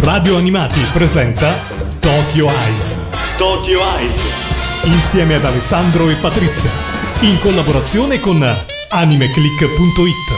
[0.00, 1.54] Radio Animati presenta
[2.00, 2.98] Tokyo Eyes.
[3.38, 4.22] Tokyo Eyes.
[4.84, 6.70] Insieme ad Alessandro e Patrizia.
[7.20, 8.46] In collaborazione con
[8.90, 10.34] animeclick.it.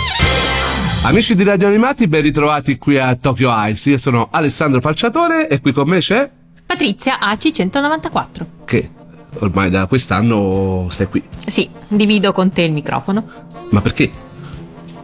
[1.02, 3.90] Amici di Radio Animati, ben ritrovati qui a Tokyo Ice.
[3.90, 6.30] Io sono Alessandro Falciatore e qui con me c'è
[6.64, 8.46] Patrizia AC194.
[8.64, 8.90] che
[9.40, 11.22] ormai da quest'anno stai qui.
[11.46, 13.28] Sì, divido con te il microfono.
[13.70, 14.08] Ma perché?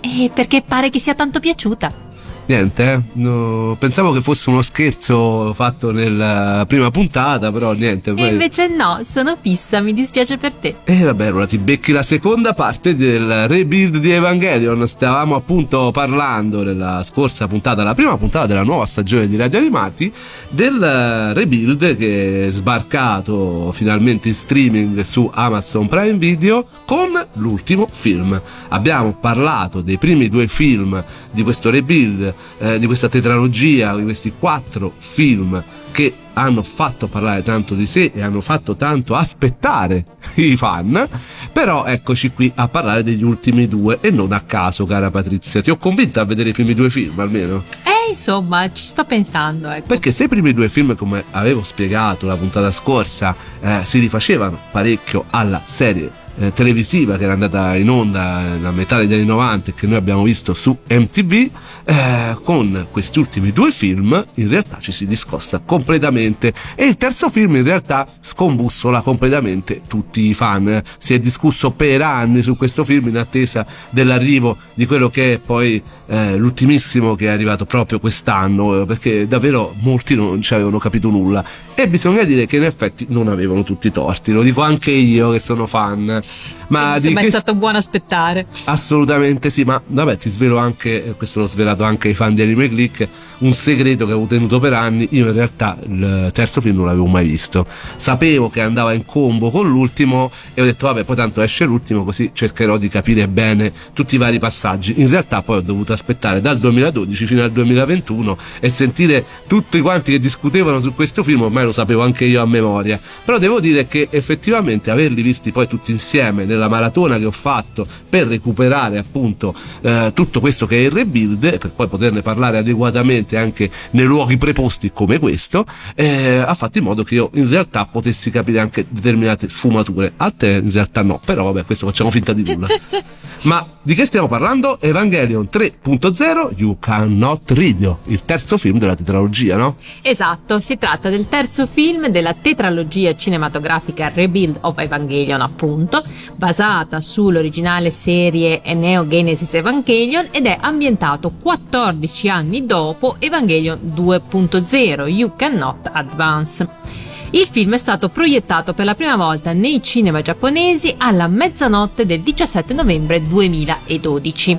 [0.01, 2.04] E perché pare che sia tanto piaciuta.
[2.47, 3.01] Niente, eh?
[3.15, 8.11] No, pensavo che fosse uno scherzo fatto nella prima puntata, però niente.
[8.11, 10.77] E poi- invece no, sono fissa, mi dispiace per te.
[10.85, 14.87] E vabbè, allora ti becchi la seconda parte del rebuild di Evangelion.
[14.87, 20.13] Stavamo appunto parlando nella scorsa puntata, la prima puntata della nuova stagione di Radio Animati,
[20.51, 27.89] del eh, rebuild che è sbarcato finalmente in streaming su Amazon Prime Video con l'ultimo
[27.91, 28.39] film.
[28.69, 34.33] Abbiamo parlato dei primi due film di questo rebuild, eh, di questa tetralogia, di questi
[34.39, 40.05] quattro film che hanno fatto parlare tanto di sé e hanno fatto tanto aspettare
[40.35, 41.09] i fan,
[41.53, 45.63] però eccoci qui a parlare degli ultimi due e non a caso, cara Patrizia.
[45.63, 47.63] Ti ho convinta a vedere i primi due film almeno?
[47.85, 49.87] Eh, insomma, ci sto pensando, ecco.
[49.87, 54.59] Perché se i primi due film, come avevo spiegato la puntata scorsa, eh, si rifacevano
[54.73, 59.71] parecchio alla serie eh, televisiva che era andata in onda nella metà degli anni 90
[59.71, 61.51] e che noi abbiamo visto su MTV,
[61.85, 67.29] eh, con questi ultimi due film in realtà ci si discosta completamente e il terzo
[67.29, 70.83] film in realtà scombussola completamente tutti i fan.
[70.99, 75.39] Si è discusso per anni su questo film in attesa dell'arrivo di quello che è
[75.39, 80.79] poi eh, l'ultimissimo che è arrivato proprio quest'anno, eh, perché davvero molti non ci avevano
[80.79, 81.45] capito nulla.
[81.75, 85.39] E bisogna dire che in effetti non avevano tutti torti, lo dico anche io che
[85.39, 86.23] sono fan.
[86.69, 88.47] Ma di Insomma, è che stato buono aspettare.
[88.65, 92.43] Assolutamente sì, ma vabbè, ti svelo anche, eh, questo l'ho svelato anche ai fan di
[92.43, 93.07] Anime Click,
[93.39, 95.07] un segreto che avevo tenuto per anni.
[95.11, 97.67] Io in realtà il terzo film non l'avevo mai visto.
[97.97, 102.05] Sapevo che andava in combo con l'ultimo e ho detto, vabbè, poi tanto esce l'ultimo,
[102.05, 105.01] così cercherò di capire bene tutti i vari passaggi.
[105.01, 110.13] In realtà poi ho dovuto aspettare dal 2012 fino al 2021 e sentire tutti quanti
[110.13, 112.99] che discutevano su questo film, ormai lo sapevo anche io a memoria.
[113.25, 117.87] Però devo dire che effettivamente averli visti poi tutti insieme nella maratona che ho fatto
[118.09, 123.37] per recuperare appunto eh, tutto questo che è il rebuild per poi poterne parlare adeguatamente
[123.37, 125.65] anche nei luoghi preposti come questo
[125.95, 130.13] eh, ha fatto in modo che io in realtà potessi capire anche determinate sfumature.
[130.17, 131.21] A te in realtà no.
[131.25, 132.67] Però vabbè questo facciamo finta di nulla
[133.45, 134.81] ma di che stiamo parlando?
[134.81, 139.77] Evangelion 3.0 You Cannot Read il terzo film della tetralogia no?
[140.01, 146.03] Esatto, si tratta del terzo film della tetralogia cinematografica Rebuild of Evangelion, appunto,
[146.37, 155.33] basata sull'originale serie Neo Genesis Evangelion ed è ambientato 14 anni dopo Evangelion 2.0 You
[155.37, 157.04] Cannot Advance.
[157.35, 162.21] Il film è stato proiettato per la prima volta nei cinema giapponesi alla mezzanotte del
[162.21, 164.59] 17 novembre 2012.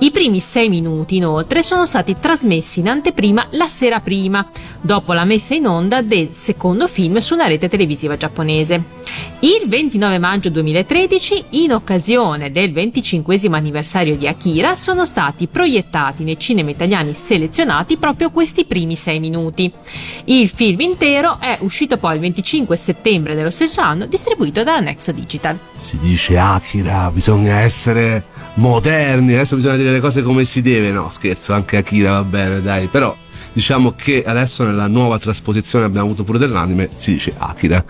[0.00, 4.44] I primi sei minuti, inoltre, sono stati trasmessi in anteprima la sera prima,
[4.80, 8.82] dopo la messa in onda del secondo film su una rete televisiva giapponese.
[9.38, 16.40] Il 29 maggio 2013, in occasione del 25 anniversario di Akira, sono stati proiettati nei
[16.40, 19.72] cinema italiani selezionati proprio questi primi sei minuti.
[20.24, 25.12] Il film intero è uscito poi il 25 settembre dello stesso anno, distribuito dalla Nexo
[25.12, 25.58] Digital.
[25.78, 30.90] si dice Akira, bisogna essere moderni, adesso bisogna dire le cose come si deve.
[30.90, 33.14] No, scherzo, anche Akira va bene, dai, però
[33.52, 37.84] diciamo che adesso nella nuova trasposizione abbiamo avuto pure dell'anime si dice Akira.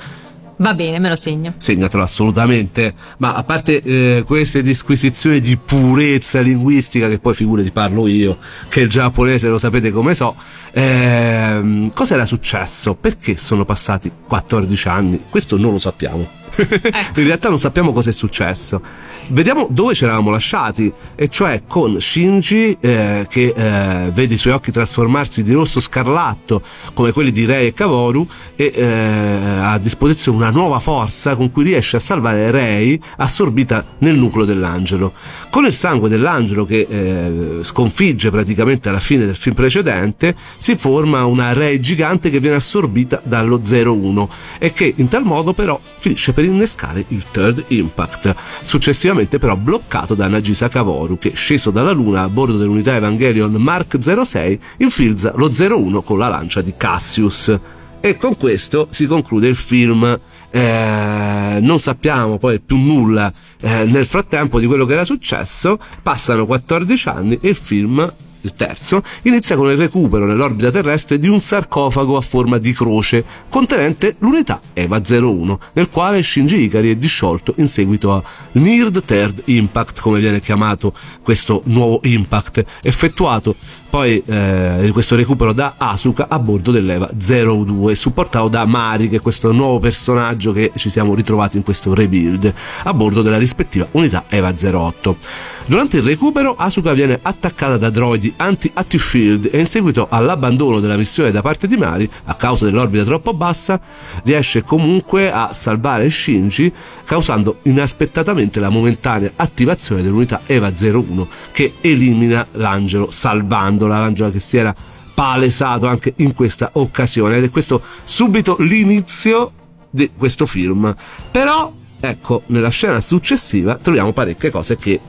[0.59, 1.55] Va bene, me lo segno.
[1.59, 2.95] Segnatelo assolutamente.
[3.19, 8.39] Ma a parte eh, queste disquisizioni di purezza linguistica, che poi figure ti parlo io,
[8.69, 10.35] che il giapponese lo sapete come so,
[10.73, 12.95] ehm, cos'era successo?
[12.95, 15.23] Perché sono passati 14 anni?
[15.29, 16.27] Questo non lo sappiamo.
[16.57, 18.81] In realtà non sappiamo cosa è successo.
[19.29, 24.53] Vediamo dove ci eravamo lasciati, e cioè con Shinji eh, che eh, vede i suoi
[24.53, 26.63] occhi trasformarsi di rosso scarlatto
[26.95, 28.25] come quelli di Rei e Kavoru
[28.55, 33.85] e eh, ha a disposizione una nuova forza con cui riesce a salvare Rei assorbita
[33.99, 35.13] nel nucleo dell'angelo.
[35.51, 41.25] Con il sangue dell'angelo che eh, sconfigge praticamente alla fine del film precedente si forma
[41.25, 44.29] una Rei gigante che viene assorbita dallo 01
[44.59, 50.15] e che in tal modo però finisce per innescare il Third Impact, successivamente però bloccato
[50.15, 55.51] da Nagisa Kavoru che sceso dalla luna a bordo dell'unità Evangelion Mark 06 infilza lo
[55.51, 57.59] 01 con la lancia di Cassius.
[58.01, 60.21] E con questo si conclude il film.
[60.51, 65.79] Eh, non sappiamo poi più nulla eh, nel frattempo di quello che era successo.
[66.03, 68.13] Passano 14 anni e il film
[68.47, 73.25] il terzo, inizia con il recupero nell'orbita terrestre di un sarcofago a forma di croce
[73.49, 78.23] contenente l'unità EVA 01, nel quale Shinji Ikari è disciolto in seguito a
[78.53, 83.57] Neared Third Impact, come viene chiamato questo nuovo impact, effettuato
[83.97, 89.21] poi eh, questo recupero da Asuka a bordo dell'Eva 02, supportato da Mari, che è
[89.23, 92.53] questo nuovo personaggio che ci siamo ritrovati in questo rebuild,
[92.83, 95.17] a bordo della rispettiva unità Eva 08.
[95.65, 100.97] Durante il recupero Asuka viene attaccata da droidi anti-active field e in seguito all'abbandono della
[100.97, 103.81] missione da parte di Mari, a causa dell'orbita troppo bassa,
[104.25, 106.73] riesce comunque a salvare Shinji,
[107.05, 114.57] causando inaspettatamente la momentanea attivazione dell'unità Eva 01 che elimina l'angelo salvandola, l'angelo che si
[114.57, 114.75] era
[115.15, 119.53] palesato anche in questa occasione ed è questo subito l'inizio
[119.91, 120.95] di questo film.
[121.31, 125.01] Però ecco, nella scena successiva troviamo parecchie cose che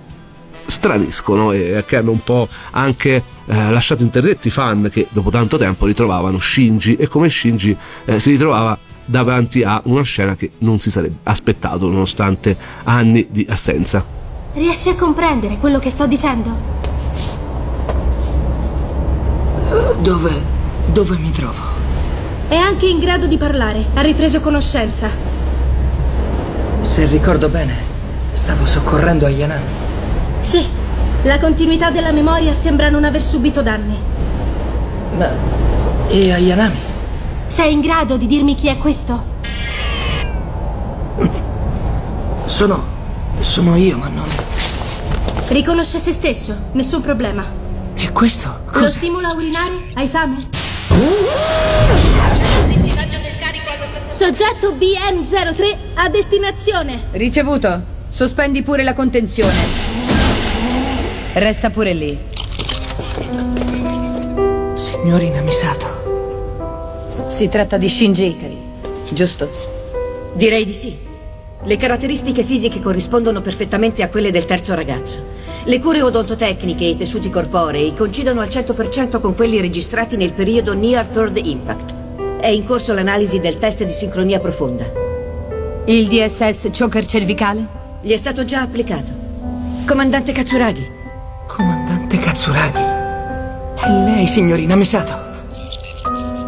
[0.77, 5.57] straniscono e che hanno un po' anche eh, lasciato interdetti i fan che dopo tanto
[5.57, 7.75] tempo ritrovavano Shinji e come Shinji
[8.05, 13.45] eh, si ritrovava davanti a una scena che non si sarebbe aspettato nonostante anni di
[13.49, 14.03] assenza.
[14.53, 16.75] Riesci a comprendere quello che sto dicendo?
[20.01, 20.31] Dove...
[20.91, 21.75] dove mi trovo?
[22.47, 25.09] È anche in grado di parlare, ha ripreso conoscenza.
[26.81, 27.75] Se ricordo bene,
[28.33, 29.86] stavo soccorrendo Ayanami.
[30.47, 30.65] Sì,
[31.23, 33.99] la continuità della memoria sembra non aver subito danni.
[35.17, 35.27] Ma...
[36.07, 36.77] e Ayanami?
[37.47, 39.25] Sei in grado di dirmi chi è questo?
[42.45, 42.81] Sono...
[43.41, 44.25] sono io, ma non...
[45.49, 47.45] Riconosce se stesso, nessun problema.
[47.95, 48.47] E questo?
[48.67, 48.87] Lo Cosa?
[48.87, 49.73] stimola urinare?
[49.95, 50.37] Hai fame?
[54.07, 57.07] Soggetto BM03 a destinazione.
[57.11, 57.81] Ricevuto.
[58.07, 59.86] Sospendi pure la contenzione.
[61.39, 62.17] Resta pure lì.
[64.73, 67.25] Signorina Misato.
[67.27, 68.57] Si tratta di Shinji Ikari,
[69.11, 69.47] giusto?
[70.33, 70.97] Direi di sì.
[71.63, 75.19] Le caratteristiche fisiche corrispondono perfettamente a quelle del terzo ragazzo.
[75.65, 80.73] Le cure odontotecniche e i tessuti corporei coincidono al 100% con quelli registrati nel periodo
[80.73, 82.39] Near Third Impact.
[82.39, 84.91] È in corso l'analisi del test di sincronia profonda.
[85.85, 87.63] Il DSS choker cervicale?
[88.01, 89.11] Gli è stato già applicato.
[89.85, 90.95] Comandante Katsuragi,
[91.47, 92.77] Comandante Katsuragi.
[93.75, 95.13] È lei, signorina Misato.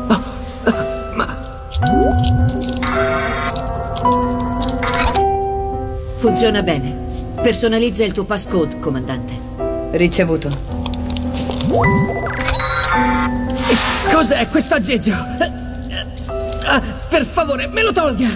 [0.08, 0.22] Oh,
[0.66, 1.40] eh, ma...
[6.18, 7.08] funziona bene.
[7.42, 9.34] Personalizza il tuo passcode, comandante.
[9.92, 10.50] Ricevuto.
[14.12, 15.14] Cos'è questo aggeggio?
[16.66, 18.28] Ah, per favore, me lo tolga!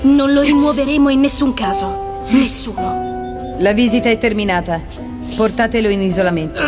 [0.00, 2.24] Non lo rimuoveremo in nessun caso.
[2.30, 3.07] Nessuno.
[3.58, 4.80] La visita è terminata.
[5.34, 6.62] Portatelo in isolamento.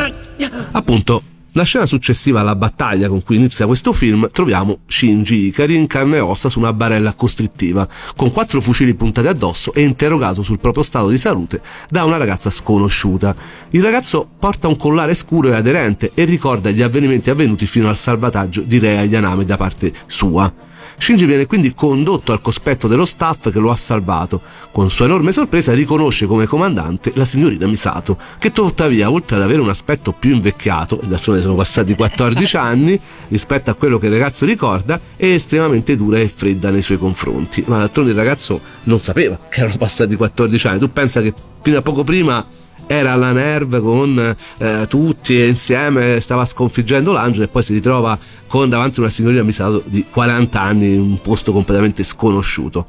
[0.73, 1.23] Appunto,
[1.53, 6.17] la scena successiva alla battaglia con cui inizia questo film troviamo Shinji Ikari in carne
[6.17, 10.83] e ossa su una barella costrittiva, con quattro fucili puntati addosso e interrogato sul proprio
[10.83, 13.37] stato di salute da una ragazza sconosciuta.
[13.71, 17.97] Il ragazzo porta un collare scuro e aderente e ricorda gli avvenimenti avvenuti fino al
[17.97, 20.70] salvataggio di Rea Yaname da parte sua.
[21.01, 24.43] Shinji viene quindi condotto al cospetto dello staff che lo ha salvato.
[24.71, 29.63] Con sua enorme sorpresa riconosce come comandante la signorina Misato, che tuttavia, oltre ad avere
[29.63, 34.13] un aspetto più invecchiato, e d'altronde sono passati 14 anni rispetto a quello che il
[34.13, 37.65] ragazzo ricorda, è estremamente dura e fredda nei suoi confronti.
[37.67, 40.79] Ma d'altronde il ragazzo non sapeva che erano passati 14 anni.
[40.81, 42.45] Tu pensa che fino a poco prima
[42.93, 48.19] era alla Nerve con eh, tutti insieme stava sconfiggendo l'angelo e poi si ritrova
[48.49, 52.87] con davanti una signorina Misato di 40 anni in un posto completamente sconosciuto.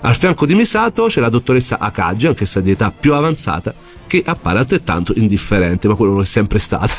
[0.00, 3.74] Al fianco di Misato c'è la dottoressa Akagi, anch'essa di età più avanzata,
[4.06, 6.94] che appare altrettanto indifferente, ma quello lo è sempre stata.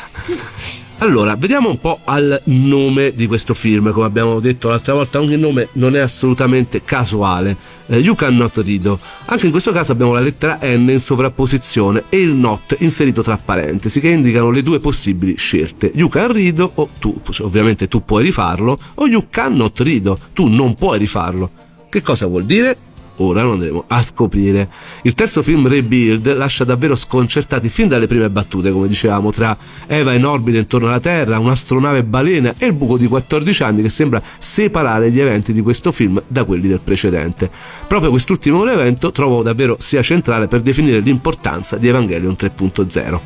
[0.98, 3.90] Allora, vediamo un po' al nome di questo film.
[3.90, 7.56] Come abbiamo detto l'altra volta, ogni nome non è assolutamente casuale.
[7.86, 8.98] Eh, you cannot rido.
[9.26, 13.36] Anche in questo caso abbiamo la lettera N in sovrapposizione e il not inserito tra
[13.36, 15.90] parentesi che indicano le due possibili scelte.
[15.94, 20.74] You can rido o tu, ovviamente tu puoi rifarlo, o you cannot rido, tu non
[20.74, 21.50] puoi rifarlo.
[21.90, 22.76] Che cosa vuol dire?
[23.16, 24.68] Ora lo andremo a scoprire.
[25.02, 29.56] Il terzo film Rebuild lascia davvero sconcertati fin dalle prime battute, come dicevamo, tra
[29.86, 33.88] Eva in orbita intorno alla Terra, un'astronave balena e il buco di 14 anni che
[33.88, 37.50] sembra separare gli eventi di questo film da quelli del precedente.
[37.86, 43.20] Proprio quest'ultimo evento trovo davvero sia centrale per definire l'importanza di Evangelion 3.0.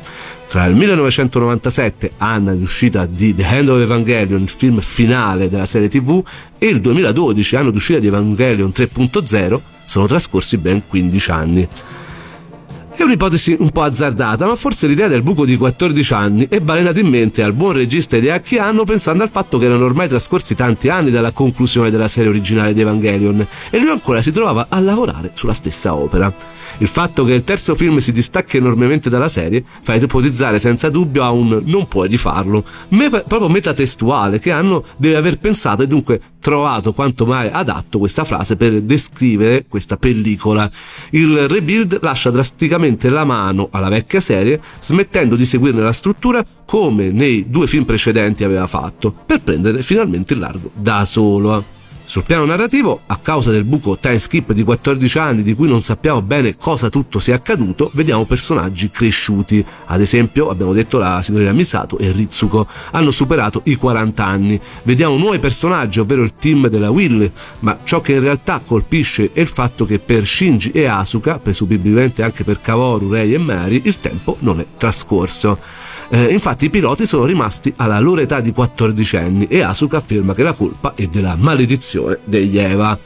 [0.49, 5.67] Tra il 1997, anno di uscita di The Hand of Evangelion, il film finale della
[5.67, 6.23] serie TV,
[6.57, 11.67] e il 2012, anno di uscita di Evangelion 3.0, sono trascorsi ben 15 anni.
[12.95, 16.99] È un'ipotesi un po' azzardata, ma forse l'idea del buco di 14 anni è balenata
[16.99, 20.89] in mente al buon regista Hideaki Anno pensando al fatto che erano ormai trascorsi tanti
[20.89, 25.29] anni dalla conclusione della serie originale di Evangelion e lui ancora si trovava a lavorare
[25.35, 26.33] sulla stessa opera.
[26.81, 31.23] Il fatto che il terzo film si distacchi enormemente dalla serie fa ipotizzare senza dubbio
[31.23, 36.21] a un non puoi rifarlo, me- proprio metatestuale che Anno deve aver pensato e dunque
[36.39, 40.71] trovato quanto mai adatto questa frase per descrivere questa pellicola.
[41.11, 47.11] Il rebuild lascia drasticamente la mano alla vecchia serie, smettendo di seguirne la struttura come
[47.11, 51.77] nei due film precedenti aveva fatto, per prendere finalmente il largo da solo.
[52.09, 55.79] Sul piano narrativo, a causa del buco time skip di 14 anni di cui non
[55.79, 59.63] sappiamo bene cosa tutto sia accaduto, vediamo personaggi cresciuti.
[59.85, 64.59] Ad esempio, abbiamo detto la signorina Misato e Ritsuko hanno superato i 40 anni.
[64.81, 69.41] Vediamo nuovi personaggi, ovvero il team della Will, ma ciò che in realtà colpisce è
[69.41, 73.99] il fatto che per Shinji e Asuka, presumibilmente anche per Kaworu, Rei e Mary, il
[73.99, 75.59] tempo non è trascorso.
[76.11, 80.33] Eh, infatti i piloti sono rimasti alla loro età di 14 anni e Asuka afferma
[80.33, 82.97] che la colpa è della maledizione degli Eva.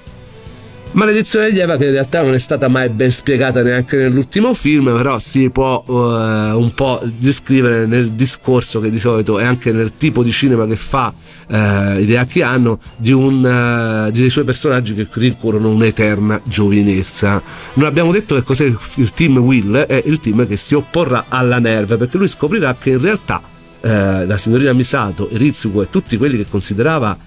[0.94, 4.96] Maledizione degli Eva che in realtà non è stata mai ben spiegata neanche nell'ultimo film,
[4.96, 9.94] però si può uh, un po' descrivere nel discorso che di solito è anche nel
[9.98, 11.12] tipo di cinema che fa
[11.48, 17.42] uh, Hideaki Anno di un, uh, dei suoi personaggi che rincorrono un'eterna giovinezza.
[17.74, 21.58] Non abbiamo detto che cos'è il, team Will, è il team che si opporrà alla
[21.58, 23.42] Nerve, perché lui scoprirà che in realtà
[23.82, 27.18] la signorina Misato, Ritsuko e tutti quelli che considerava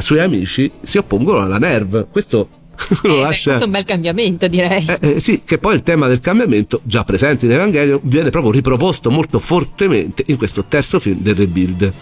[0.00, 2.06] suoi amici si oppongono alla Nerve.
[2.10, 2.57] Questo
[3.02, 3.50] lo Eh, lascia...
[3.50, 4.84] questo è un bel cambiamento, direi.
[4.86, 8.52] Eh, eh, sì, che poi il tema del cambiamento, già presente in Evangelion, viene proprio
[8.52, 11.92] riproposto molto fortemente in questo terzo film del Rebuild.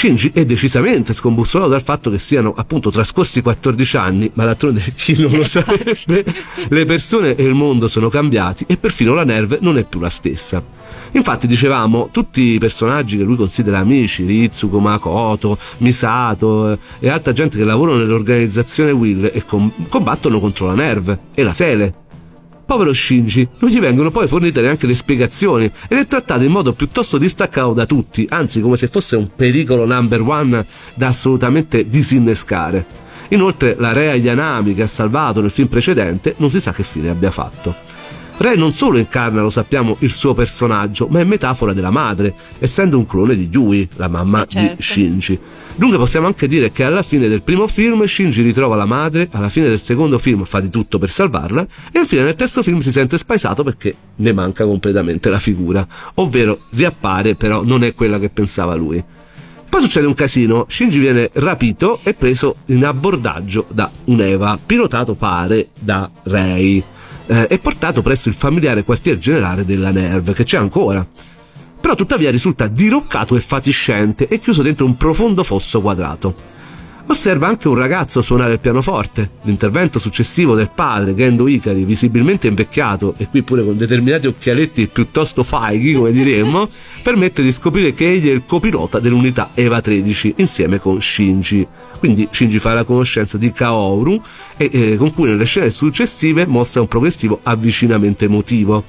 [0.00, 5.20] Shinji è decisamente scombussolato dal fatto che siano appunto trascorsi 14 anni, ma d'altronde chi
[5.20, 6.24] non lo sarebbe,
[6.70, 10.08] le persone e il mondo sono cambiati e perfino la Nerve non è più la
[10.08, 10.64] stessa.
[11.10, 17.34] Infatti, dicevamo, tutti i personaggi che lui considera amici, Ritsuko, Makoto, Misato eh, e altra
[17.34, 21.99] gente che lavorano nell'organizzazione Will e com- combattono contro la Nerve e la Sele.
[22.70, 26.72] Povero Shinji, non gli vengono poi fornite neanche le spiegazioni ed è trattato in modo
[26.72, 32.86] piuttosto distaccato da tutti, anzi come se fosse un pericolo number one da assolutamente disinnescare.
[33.30, 37.08] Inoltre la Rea Yanami che ha salvato nel film precedente non si sa che fine
[37.08, 37.74] abbia fatto.
[38.36, 42.96] Rei non solo incarna, lo sappiamo, il suo personaggio, ma è metafora della madre, essendo
[42.98, 44.76] un clone di Yui, la mamma Eh, certo.
[44.76, 45.38] di Shinji.
[45.74, 49.48] Dunque possiamo anche dire che alla fine del primo film Shinji ritrova la madre, alla
[49.48, 52.92] fine del secondo film fa di tutto per salvarla e infine nel terzo film si
[52.92, 55.86] sente spaesato perché ne manca completamente la figura,
[56.16, 59.02] ovvero riappare però non è quella che pensava lui.
[59.70, 65.68] Poi succede un casino, Shinji viene rapito e preso in abbordaggio da un'Eva, pilotato pare
[65.78, 66.82] da Rei,
[67.26, 71.06] eh, e portato presso il familiare quartier generale della Nerve, che c'è ancora.
[71.80, 76.58] Però tuttavia risulta diroccato e fatiscente e chiuso dentro un profondo fosso quadrato.
[77.10, 79.30] Osserva anche un ragazzo suonare il pianoforte.
[79.42, 85.42] L'intervento successivo del padre, Gendo Ikari, visibilmente invecchiato e qui pure con determinati occhialetti piuttosto
[85.42, 86.68] faighi, come diremmo,
[87.02, 91.66] permette di scoprire che egli è il copilota dell'unità Eva 13 insieme con Shinji.
[91.98, 94.22] Quindi Shinji fa la conoscenza di Kaoru
[94.56, 98.84] e eh, con cui nelle scene successive mostra un progressivo avvicinamento emotivo.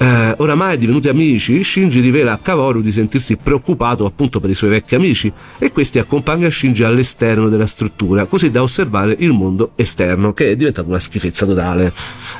[0.00, 4.70] Eh, oramai divenuti amici, Shinji rivela a Kaworu di sentirsi preoccupato appunto per i suoi
[4.70, 10.32] vecchi amici e questi accompagna Shinji all'esterno della struttura, così da osservare il mondo esterno,
[10.32, 11.92] che è diventato una schifezza totale.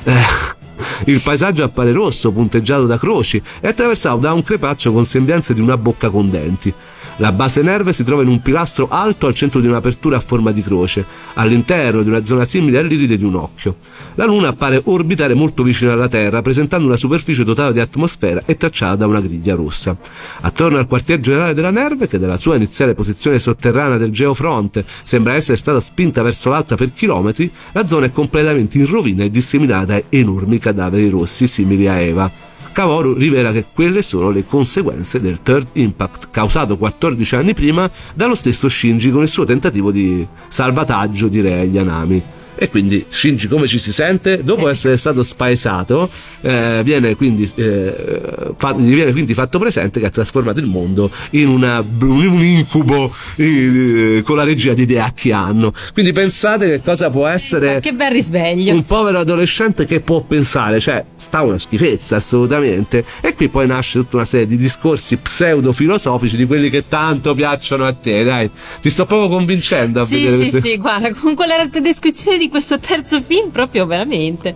[0.05, 0.57] Eh,
[1.05, 5.59] il paesaggio appare rosso, punteggiato da croci e attraversato da un crepaccio con sembianze di
[5.59, 6.73] una bocca con denti.
[7.21, 10.51] La base nerve si trova in un pilastro alto al centro di un'apertura a forma
[10.51, 13.75] di croce, all'interno di una zona simile all'iride di un occhio.
[14.15, 18.55] La Luna appare orbitare molto vicino alla Terra, presentando una superficie dotata di atmosfera e
[18.55, 19.97] tracciata da una griglia rossa.
[20.39, 25.33] Attorno al quartier generale della Nerve, che dalla sua iniziale posizione sotterranea del geofronte sembra
[25.33, 29.95] essere stata spinta verso l'alta per chilometri, la zona è completamente in rovina e disseminata
[29.95, 32.47] a enormi cadaveri rossi simili a Eva.
[32.79, 38.35] Kaworu rivela che quelle sono le conseguenze del Third Impact causato 14 anni prima dallo
[38.35, 42.23] stesso Shinji con il suo tentativo di salvataggio di Rei Yanami.
[42.61, 44.43] E quindi Shinji come ci si sente?
[44.43, 46.09] Dopo essere stato spaesato,
[46.41, 51.09] eh, viene, quindi, eh, fa- gli viene quindi fatto presente che ha trasformato il mondo
[51.31, 55.71] in una- un incubo eh, con la regia di Deaki Anno.
[55.93, 58.73] Quindi pensate che cosa può essere Che bel risveglio.
[58.73, 63.05] un povero adolescente che può pensare, cioè sta una schifezza assolutamente.
[63.21, 67.85] E qui poi nasce tutta una serie di discorsi pseudo-filosofici di quelli che tanto piacciono
[67.85, 68.49] a te, dai.
[68.81, 72.47] Ti sto proprio convincendo a Sì, vedere sì, queste- sì, guarda, con quella descrizione di
[72.49, 74.55] questo terzo film proprio veramente.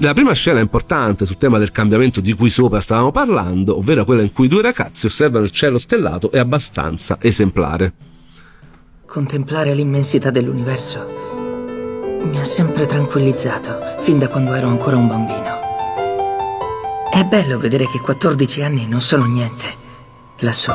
[0.00, 4.22] La prima scena importante sul tema del cambiamento di cui sopra stavamo parlando, ovvero quella
[4.22, 7.92] in cui due ragazzi osservano il cielo stellato, è abbastanza esemplare.
[9.06, 11.24] Contemplare l'immensità dell'universo
[12.24, 15.64] mi ha sempre tranquillizzato, fin da quando ero ancora un bambino.
[17.10, 19.64] È bello vedere che 14 anni non sono niente,
[20.40, 20.72] lassù.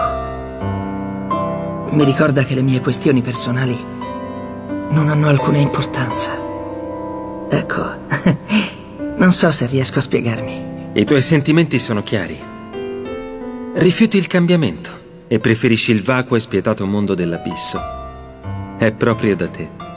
[1.90, 4.01] Mi ricorda che le mie questioni personali
[4.92, 6.32] non hanno alcuna importanza.
[7.50, 7.84] Ecco,
[9.18, 10.70] non so se riesco a spiegarmi.
[10.94, 12.40] I tuoi sentimenti sono chiari.
[13.74, 14.92] Rifiuti il cambiamento
[15.28, 17.80] e preferisci il vacuo e spietato mondo dell'abisso.
[18.78, 19.91] È proprio da te.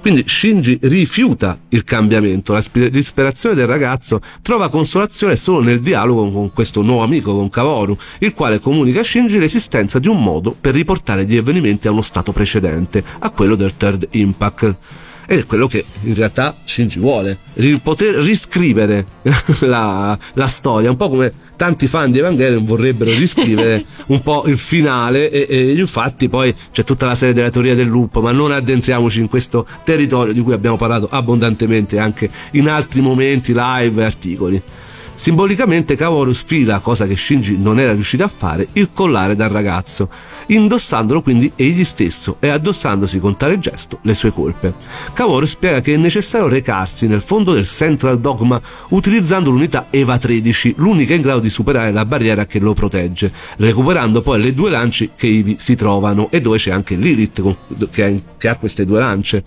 [0.00, 6.50] Quindi Shinji rifiuta il cambiamento, la disperazione del ragazzo trova consolazione solo nel dialogo con
[6.52, 10.74] questo nuovo amico, con Kaworu, il quale comunica a Shinji l'esistenza di un modo per
[10.74, 14.76] riportare gli avvenimenti a uno stato precedente, a quello del Third Impact.
[15.32, 17.38] Ed è quello che in realtà Shinji vuole,
[17.84, 19.06] poter riscrivere
[19.60, 24.58] la, la storia, un po' come tanti fan di Evangelion vorrebbero riscrivere un po' il
[24.58, 28.50] finale e, e infatti poi c'è tutta la serie della teoria del loop, ma non
[28.50, 34.04] addentriamoci in questo territorio di cui abbiamo parlato abbondantemente anche in altri momenti, live e
[34.04, 34.62] articoli.
[35.20, 40.08] Simbolicamente Kaworu sfila, cosa che Shinji non era riuscito a fare, il collare dal ragazzo,
[40.46, 44.72] indossandolo quindi egli stesso e addossandosi con tale gesto le sue colpe.
[45.12, 48.58] Kaworu spiega che è necessario recarsi nel fondo del Central Dogma
[48.88, 54.22] utilizzando l'unità EVA 13, l'unica in grado di superare la barriera che lo protegge, recuperando
[54.22, 57.42] poi le due lance che ivi si trovano e dove c'è anche Lilith
[57.90, 59.44] che ha queste due lance.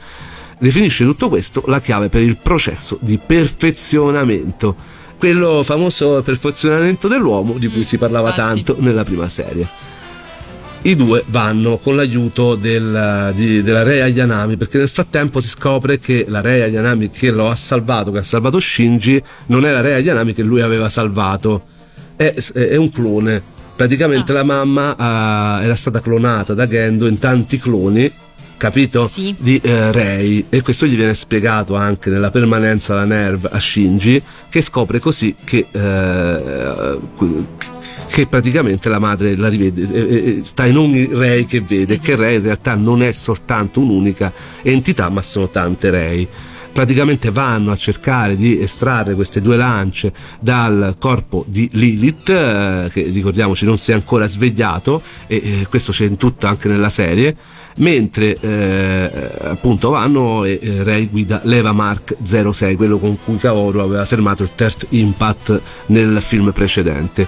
[0.60, 7.68] Definisce tutto questo la chiave per il processo di perfezionamento quello famoso perfezionamento dell'uomo di
[7.68, 8.64] cui si parlava infatti.
[8.64, 9.68] tanto nella prima serie.
[10.86, 15.98] I due vanno con l'aiuto del- di- della Rei Ayanami perché nel frattempo si scopre
[15.98, 19.80] che la Rei Ayanami che lo ha salvato, che ha salvato Shinji, non è la
[19.80, 21.64] Rei Ayanami che lui aveva salvato,
[22.18, 23.42] è, è un clone.
[23.78, 28.12] Praticamente la mamma ah, era stata clonata da Gendo in tanti cloni,
[28.58, 29.06] capito?
[29.08, 29.36] Sì.
[29.38, 34.22] di eh, Rei e questo gli viene spiegato anche nella permanenza alla Nerve a Shinji
[34.50, 37.00] che scopre così che, eh,
[38.10, 42.36] che praticamente la madre la rivede eh, sta in ogni Rei che vede che Rei
[42.36, 46.28] in realtà non è soltanto un'unica entità ma sono tante Rei
[46.74, 53.04] praticamente vanno a cercare di estrarre queste due lance dal corpo di Lilith, eh, che
[53.04, 57.36] ricordiamoci non si è ancora svegliato, e eh, questo c'è in tutto anche nella serie,
[57.78, 63.80] mentre eh, appunto vanno e eh, Rey guida l'Eva Mark 06, quello con cui Kaoru
[63.80, 67.28] aveva fermato il Third Impact nel film precedente.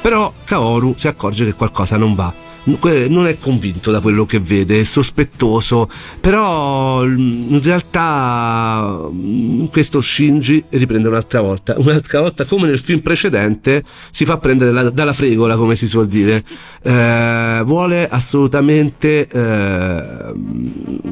[0.00, 2.49] Però Kaoru si accorge che qualcosa non va.
[2.62, 5.88] Non è convinto da quello che vede, è sospettoso,
[6.20, 13.00] però mm, in realtà mm, questo Shinji riprende un'altra volta, un'altra volta come nel film
[13.00, 16.44] precedente si fa prendere la- dalla fregola come si suol dire,
[16.82, 20.32] Eh, vuole assolutamente eh,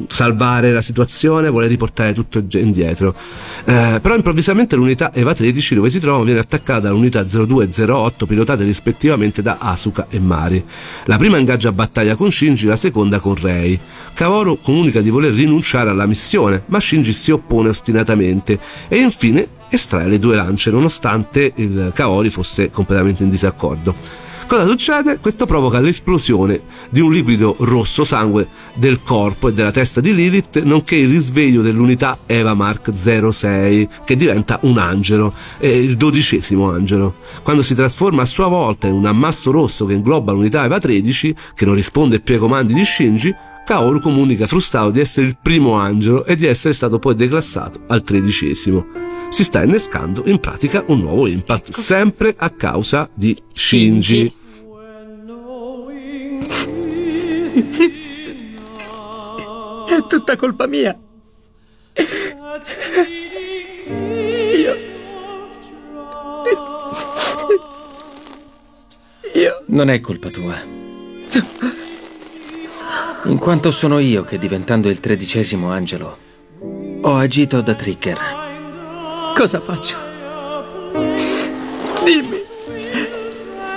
[0.07, 3.13] salvare la situazione, vuole riportare tutto indietro,
[3.65, 8.25] Eh, però improvvisamente l'unità Eva 13 dove si trova viene attaccata dall'unità 02 e 08
[8.25, 10.63] pilotate rispettivamente da Asuka e Mari.
[11.05, 13.79] La prima ingaggia battaglia con Shinji, la seconda con Rei.
[14.13, 20.07] Kaworu comunica di voler rinunciare alla missione, ma Shinji si oppone ostinatamente e infine estrae
[20.07, 24.18] le due lance nonostante il Kaori fosse completamente in disaccordo.
[24.49, 25.19] Cosa succede?
[25.19, 26.59] Questo provoca l'esplosione
[26.89, 31.61] di un liquido rosso sangue del corpo e della testa di Lilith, nonché il risveglio
[31.61, 37.17] dell'unità Eva Mark 06, che diventa un angelo, è il dodicesimo angelo.
[37.43, 41.35] Quando si trasforma a sua volta in un ammasso rosso che ingloba l'unità Eva 13,
[41.53, 43.31] che non risponde più ai comandi di Shinji,
[43.63, 48.01] Kaoru comunica frustrato di essere il primo angelo e di essere stato poi declassato al
[48.01, 49.18] tredicesimo.
[49.29, 54.33] Si sta innescando in pratica un nuovo impact, sempre a causa di Shinji.
[54.33, 54.37] Shinji.
[59.89, 60.97] È tutta colpa mia.
[64.55, 64.75] Io.
[69.33, 69.63] Io.
[69.67, 70.55] Non è colpa tua.
[73.25, 76.17] In quanto sono io che diventando il tredicesimo angelo
[77.01, 78.48] ho agito da trigger.
[79.39, 79.95] Cosa faccio?
[82.03, 82.41] Dimmi.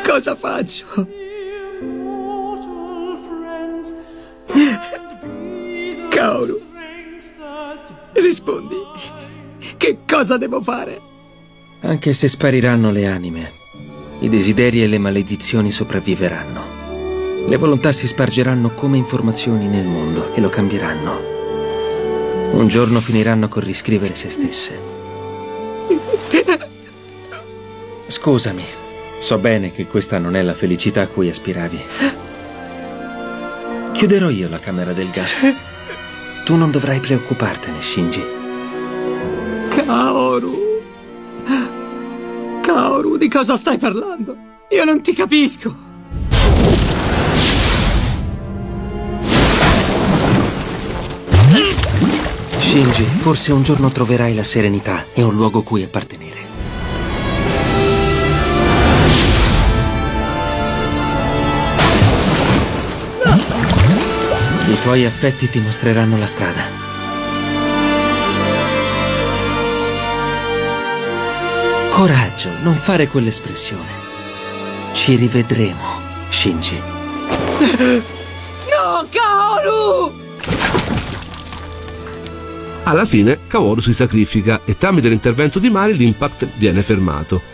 [0.04, 0.86] Cosa faccio?
[6.10, 6.60] Kaoru.
[8.14, 8.74] Rispondi.
[9.76, 11.00] Che cosa devo fare?
[11.82, 13.52] Anche se spariranno le anime,
[14.18, 17.46] i desideri e le maledizioni sopravviveranno.
[17.46, 21.20] Le volontà si spargeranno come informazioni nel mondo e lo cambieranno.
[22.50, 24.91] Un giorno finiranno con riscrivere se stesse.
[28.06, 28.64] Scusami,
[29.18, 31.80] so bene che questa non è la felicità a cui aspiravi.
[33.92, 35.54] Chiuderò io la camera del gatto.
[36.44, 38.24] Tu non dovrai preoccupartene, Shinji.
[39.68, 40.58] Kaoru.
[42.62, 44.36] Kaoru, di cosa stai parlando?
[44.70, 45.91] Io non ti capisco.
[52.72, 56.40] Shinji, forse un giorno troverai la serenità e un luogo cui appartenere.
[64.68, 66.62] I tuoi affetti ti mostreranno la strada.
[71.90, 73.90] Coraggio, non fare quell'espressione.
[74.94, 76.80] Ci rivedremo, Shinji.
[78.72, 80.21] No, Kaoru!
[82.92, 87.51] Alla fine Kaworu si sacrifica e tramite l'intervento di Mari l'impact viene fermato.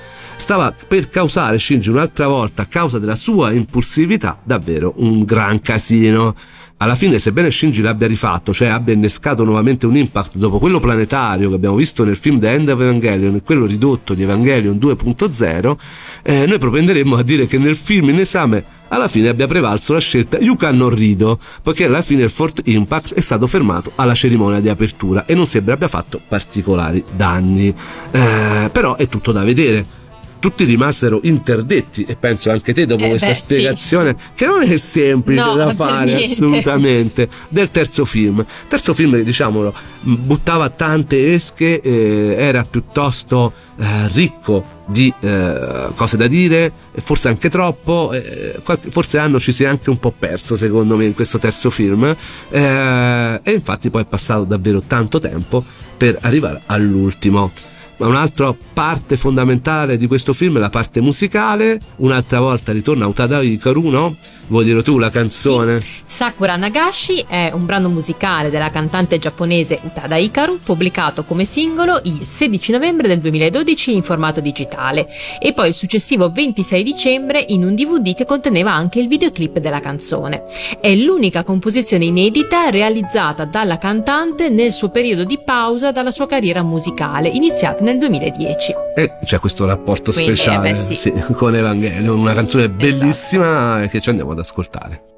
[0.48, 6.34] Stava per causare Shinji un'altra volta a causa della sua impulsività davvero un gran casino.
[6.78, 11.50] Alla fine, sebbene Shinji l'abbia rifatto, cioè abbia innescato nuovamente un impact dopo quello planetario
[11.50, 15.76] che abbiamo visto nel film The End of Evangelion e quello ridotto di Evangelion 2.0,
[16.22, 20.00] eh, noi propenderemmo a dire che nel film in esame alla fine abbia prevalso la
[20.00, 24.60] scelta Yuka non rido, poiché alla fine il Fort Impact è stato fermato alla cerimonia
[24.60, 27.68] di apertura e non sembra abbia fatto particolari danni.
[28.10, 29.97] Eh, però è tutto da vedere
[30.38, 34.76] tutti rimasero interdetti e penso anche te dopo Eh questa beh, spiegazione che non è
[34.76, 36.32] semplice No, da fare niente.
[36.32, 38.44] assolutamente del terzo film.
[38.68, 46.16] Terzo film che diciamolo buttava tante esche eh, era piuttosto eh, ricco di eh, cose
[46.16, 50.14] da dire forse anche troppo eh, qualche- forse Anno ci si è anche un po'
[50.16, 52.04] perso secondo me in questo terzo film.
[52.50, 55.62] Eh, e infatti poi è passato davvero tanto tempo
[55.96, 57.50] per arrivare all'ultimo
[57.98, 61.80] ma un'altra parte fondamentale di questo film è la parte musicale.
[61.96, 64.16] Un'altra volta ritorna Utada Hikaru, no?
[64.48, 65.78] Vuoi dire tu la canzone?
[66.06, 72.24] Sakura Nagashi è un brano musicale della cantante giapponese Utada Hikaru pubblicato come singolo il
[72.24, 75.06] 16 novembre del 2012 in formato digitale
[75.38, 79.80] e poi il successivo 26 dicembre in un DVD che conteneva anche il videoclip della
[79.80, 80.44] canzone.
[80.80, 86.62] È l'unica composizione inedita realizzata dalla cantante nel suo periodo di pausa dalla sua carriera
[86.62, 88.74] musicale iniziata nel 2010.
[88.96, 90.96] E c'è questo rapporto Quindi, speciale eh beh, sì.
[90.96, 95.17] sì, con Evangelion, una canzone bellissima che ci andiamo ad ascoltare.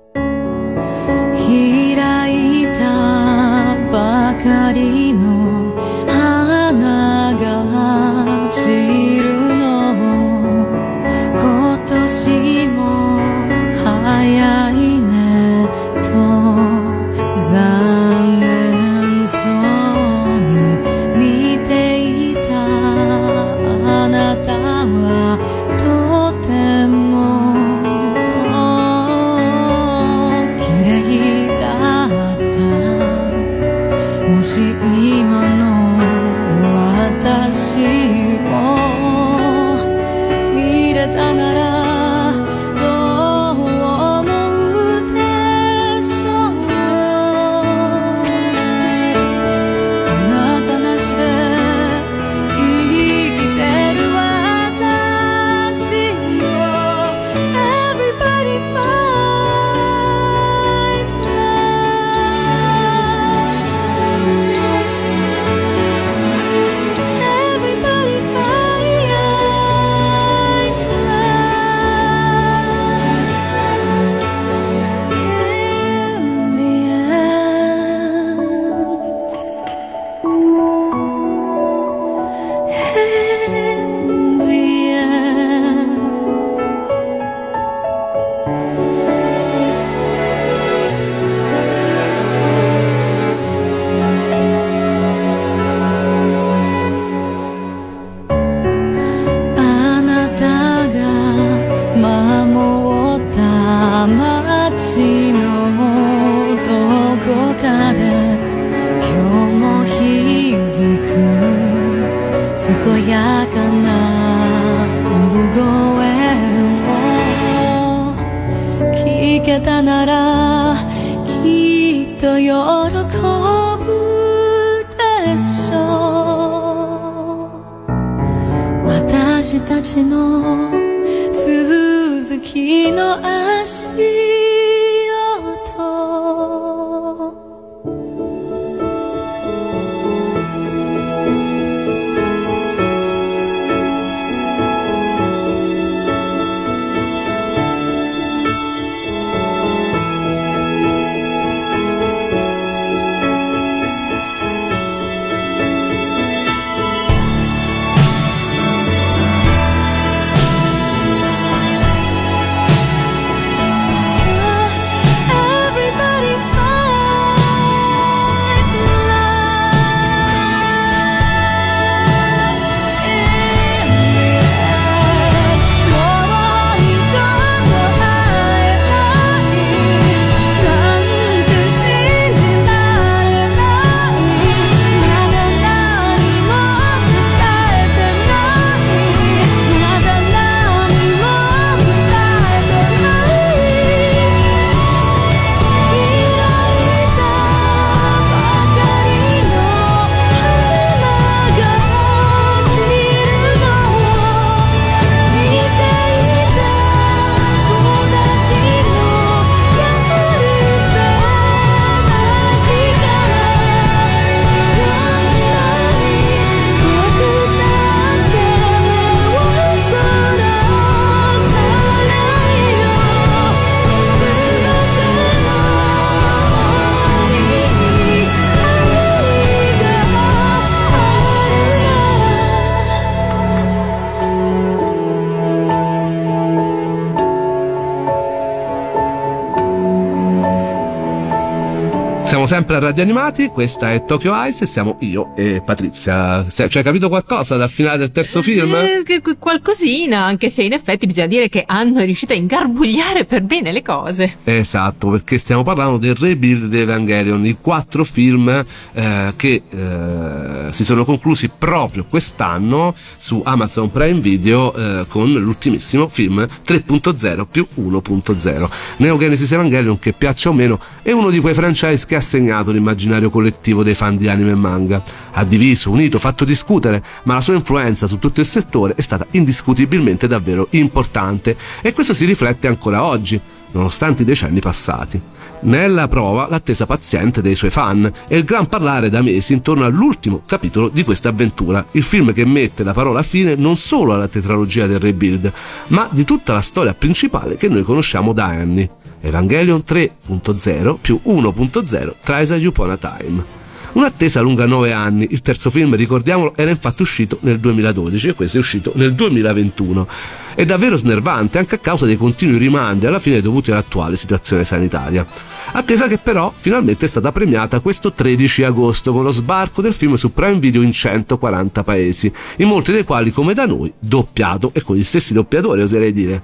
[242.51, 246.43] Sempre a Radio Animati, questa è Tokyo Ice e siamo io e Patrizia.
[246.51, 248.75] Se- Cioè, hai capito qualcosa dal finale del terzo film?
[248.75, 249.05] Eh,
[249.39, 253.71] qualcosina, anche se in effetti bisogna dire che Anno è riuscita a ingarbugliare per bene
[253.71, 254.39] le cose.
[254.43, 260.83] Esatto, perché stiamo parlando del rebuild di Evangelion, i quattro film eh, che eh, si
[260.83, 268.71] sono conclusi proprio quest'anno su Amazon Prime Video eh, con l'ultimissimo film 3.0 più 1.0.
[268.97, 272.39] Neo Genesis Evangelion, che piaccia o meno, è uno di quei franchise che ha segnato
[272.71, 275.03] l'immaginario collettivo dei fan di anime e manga.
[275.33, 279.27] Ha diviso, unito, fatto discutere, ma la sua influenza su tutto il settore è stata
[279.33, 283.41] indiscutibilmente davvero importante e questo si riflette ancora oggi
[283.73, 285.21] nonostante i decenni passati.
[285.63, 290.41] Nella prova l'attesa paziente dei suoi fan e il gran parlare da mesi intorno all'ultimo
[290.47, 294.87] capitolo di questa avventura, il film che mette la parola fine non solo alla tetralogia
[294.87, 295.53] del rebuild,
[295.89, 298.89] ma di tutta la storia principale che noi conosciamo da anni.
[299.21, 303.59] Evangelion 3.0 più 1.0 Tries Upon a Time.
[303.93, 308.57] Un'attesa lunga nove anni, il terzo film, ricordiamolo, era infatti uscito nel 2012 e questo
[308.59, 310.07] è uscito nel 2021.
[310.55, 315.27] È davvero snervante anche a causa dei continui rimandi alla fine dovuti all'attuale situazione sanitaria.
[315.73, 320.15] Attesa che però finalmente è stata premiata questo 13 agosto con lo sbarco del film
[320.15, 324.83] su Prime Video in 140 paesi, in molti dei quali come da noi doppiato e
[324.83, 326.43] con gli stessi doppiatori oserei dire.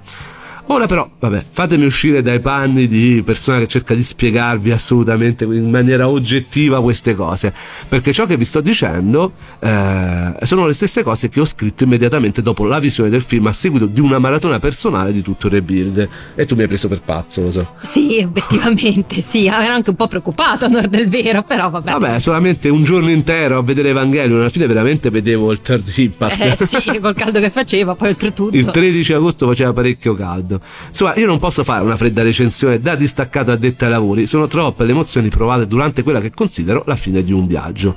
[0.69, 5.69] Ora però, vabbè, fatemi uscire dai panni di persona che cerca di spiegarvi assolutamente in
[5.69, 7.53] maniera oggettiva queste cose,
[7.87, 12.41] perché ciò che vi sto dicendo eh, sono le stesse cose che ho scritto immediatamente
[12.41, 16.09] dopo la visione del film a seguito di una maratona personale di tutto il rebuild.
[16.35, 17.71] E tu mi hai preso per pazzo, lo so.
[17.81, 21.91] Sì, effettivamente sì, ero anche un po' preoccupato a onor del vero, però vabbè.
[21.91, 26.41] Vabbè, solamente un giorno intero a vedere Evangelion, alla fine veramente vedevo il third impact.
[26.59, 28.55] Eh sì, col caldo che faceva, poi oltretutto.
[28.55, 30.56] Il 13 agosto faceva parecchio caldo.
[30.87, 34.85] Insomma, io non posso fare una fredda recensione da distaccato addetto ai lavori, sono troppe
[34.85, 37.95] le emozioni provate durante quella che considero la fine di un viaggio.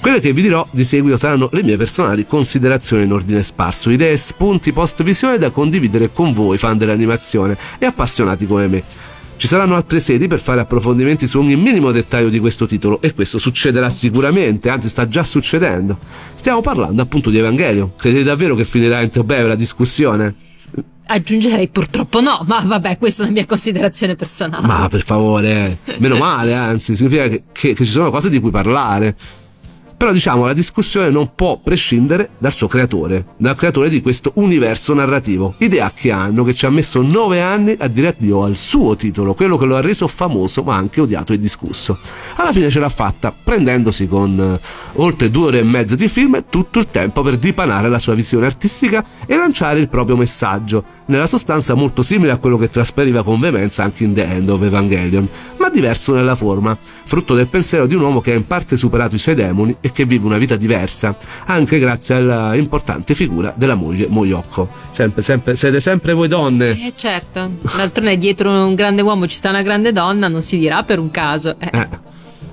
[0.00, 4.16] Quelle che vi dirò di seguito saranno le mie personali considerazioni in ordine sparso, idee
[4.16, 8.82] spunti post visione da condividere con voi, fan dell'animazione e appassionati come me.
[9.36, 13.14] Ci saranno altre sedi per fare approfondimenti su ogni minimo dettaglio di questo titolo e
[13.14, 15.98] questo succederà sicuramente, anzi sta già succedendo.
[16.34, 17.92] Stiamo parlando appunto di Evangelio.
[17.96, 20.34] Credete davvero che finirà entro breve la discussione?
[21.12, 24.64] Aggiungerei purtroppo no, ma vabbè, questa è una mia considerazione personale.
[24.64, 28.52] Ma per favore, meno male, anzi, significa che, che- che ci sono cose di cui
[28.52, 29.16] parlare.
[30.00, 34.94] Però diciamo, la discussione non può prescindere dal suo creatore, dal creatore di questo universo
[34.94, 35.56] narrativo.
[35.58, 39.34] Idea che hanno che ci ha messo nove anni a dire addio al suo titolo,
[39.34, 41.98] quello che lo ha reso famoso ma anche odiato e discusso.
[42.36, 44.66] Alla fine ce l'ha fatta, prendendosi con eh,
[45.02, 48.46] oltre due ore e mezza di film tutto il tempo per dipanare la sua visione
[48.46, 53.38] artistica e lanciare il proprio messaggio, nella sostanza molto simile a quello che traspariva con
[53.40, 57.94] veemenza anche in The End of Evangelion, ma diverso nella forma, frutto del pensiero di
[57.94, 60.56] un uomo che ha in parte superato i suoi demoni e che vive una vita
[60.56, 64.68] diversa, anche grazie alla importante figura della moglie Moyoko.
[64.90, 66.70] Sempre, sempre, siete sempre voi donne.
[66.70, 70.84] Eh certo, d'altronde dietro un grande uomo ci sta una grande donna, non si dirà
[70.84, 71.56] per un caso.
[71.58, 71.70] Eh.
[71.72, 72.09] Eh.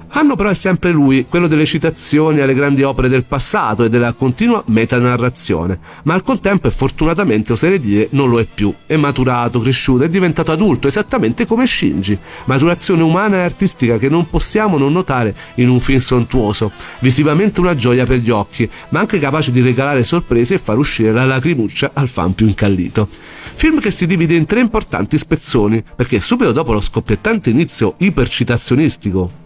[0.10, 4.14] Anno però è sempre lui, quello delle citazioni alle grandi opere del passato e della
[4.14, 9.60] continua metanarrazione, ma al contempo e fortunatamente oserei dire non lo è più, è maturato,
[9.60, 14.94] cresciuto, è diventato adulto esattamente come Shinji, maturazione umana e artistica che non possiamo non
[14.94, 19.62] notare in un film sontuoso, visivamente una gioia per gli occhi, ma anche capace di
[19.62, 23.10] regalare sorprese e far uscire la lacrimuccia al fan più incallito.
[23.56, 29.46] Film che si divide in tre importanti spezzoni, perché subito dopo lo scoppiettante inizio ipercitazionistico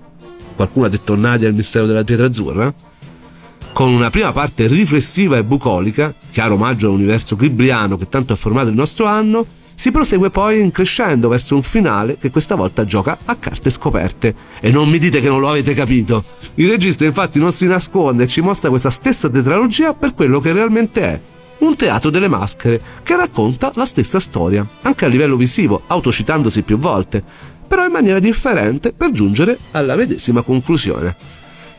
[0.55, 2.73] qualcuno ha detto Nadia il mistero della pietra azzurra?
[3.73, 8.69] Con una prima parte riflessiva e bucolica, chiaro omaggio all'universo ghibliano che tanto ha formato
[8.69, 9.45] il nostro anno,
[9.81, 14.35] si prosegue poi crescendo verso un finale che questa volta gioca a carte scoperte.
[14.59, 16.23] E non mi dite che non lo avete capito.
[16.55, 20.53] Il regista infatti non si nasconde e ci mostra questa stessa tetralogia per quello che
[20.53, 21.19] realmente è.
[21.59, 26.77] Un teatro delle maschere che racconta la stessa storia, anche a livello visivo, autocitandosi più
[26.77, 27.23] volte,
[27.71, 31.15] però in maniera differente per giungere alla medesima conclusione.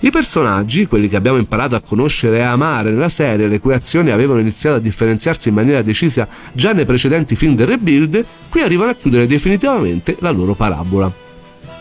[0.01, 4.11] I personaggi, quelli che abbiamo imparato a conoscere e amare nella serie, le cui azioni
[4.11, 8.89] avevano iniziato a differenziarsi in maniera decisa già nei precedenti film del Rebuild, qui arrivano
[8.89, 11.13] a chiudere definitivamente la loro parabola.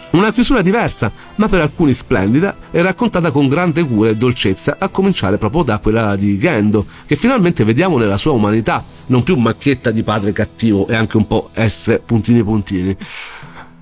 [0.09, 4.89] Una chiusura diversa, ma per alcuni splendida e raccontata con grande cura e dolcezza, a
[4.89, 9.89] cominciare proprio da quella di Gendo, che finalmente vediamo nella sua umanità, non più macchietta
[9.89, 12.97] di padre cattivo e anche un po' essere puntini puntini.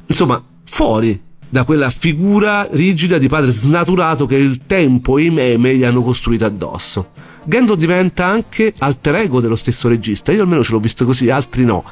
[0.10, 5.76] Insomma, fuori da quella figura rigida di padre snaturato che il tempo e i meme
[5.76, 7.10] gli hanno costruito addosso.
[7.44, 11.64] Gendo diventa anche alter ego dello stesso regista, io almeno ce l'ho visto così, altri
[11.64, 11.84] no.